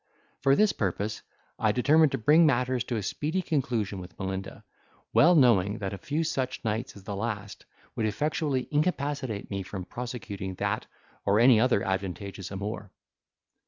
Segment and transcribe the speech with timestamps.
[0.41, 1.21] For this purpose,
[1.59, 4.63] I determined to bring matters to a speedy conclusion with Melinda;
[5.13, 9.85] well knowing that a few such nights as the last would effectually incapacitate me from
[9.85, 10.87] prosecuting that
[11.23, 12.91] or any other advantageous amour.